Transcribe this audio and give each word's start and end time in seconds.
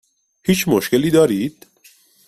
هیچ 0.43 0.67
مشکلی 0.67 1.11
دارید؟ 1.11 1.65